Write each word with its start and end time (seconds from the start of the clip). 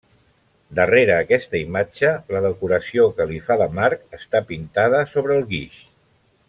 Darrere 0.77 1.13
aquesta 1.17 1.59
imatge, 1.59 2.09
la 2.37 2.41
decoració 2.47 3.07
que 3.19 3.29
li 3.33 3.37
fa 3.51 3.61
de 3.63 3.71
marc 3.81 4.21
està 4.21 4.45
pintada 4.53 5.07
sobre 5.15 5.41
el 5.41 5.51
guix. 5.57 5.81